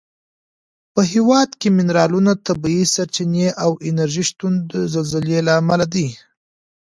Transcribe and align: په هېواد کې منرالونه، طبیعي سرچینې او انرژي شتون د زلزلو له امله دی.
په 0.93 1.01
هېواد 1.11 1.49
کې 1.59 1.67
منرالونه، 1.77 2.31
طبیعي 2.47 2.85
سرچینې 2.95 3.47
او 3.63 3.71
انرژي 3.89 4.23
شتون 4.29 4.53
د 4.71 4.73
زلزلو 4.93 5.37
له 5.47 5.53
امله 5.61 5.85
دی. 5.93 6.07